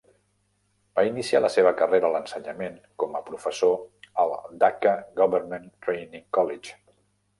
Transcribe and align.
Va 0.99 1.03
iniciar 1.09 1.41
la 1.45 1.51
seva 1.55 1.73
carrera 1.81 2.09
a 2.09 2.11
l'ensenyament 2.15 2.79
como 3.03 3.19
a 3.19 3.23
professor 3.27 3.77
al 4.25 4.35
Dacca 4.65 4.95
Government 5.21 5.69
Training 5.89 6.25
College. 6.41 6.79